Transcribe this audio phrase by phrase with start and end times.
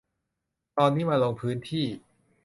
[0.77, 1.85] ตอนนี้มาลงพื้นที่